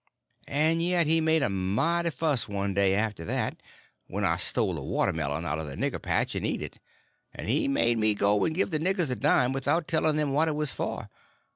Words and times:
And 0.47 0.81
yet 0.81 1.05
he 1.05 1.21
made 1.21 1.43
a 1.43 1.47
mighty 1.49 2.09
fuss, 2.09 2.49
one 2.49 2.73
day, 2.73 2.95
after 2.95 3.23
that, 3.25 3.61
when 4.07 4.25
I 4.25 4.35
stole 4.37 4.79
a 4.79 4.83
watermelon 4.83 5.45
out 5.45 5.59
of 5.59 5.67
the 5.67 5.75
nigger 5.75 6.01
patch 6.01 6.33
and 6.33 6.43
eat 6.43 6.63
it; 6.63 6.79
and 7.35 7.47
he 7.47 7.67
made 7.67 7.99
me 7.99 8.15
go 8.15 8.43
and 8.43 8.55
give 8.55 8.71
the 8.71 8.79
niggers 8.79 9.11
a 9.11 9.15
dime 9.15 9.53
without 9.53 9.87
telling 9.87 10.15
them 10.15 10.33
what 10.33 10.47
it 10.47 10.55
was 10.55 10.71
for. 10.71 11.07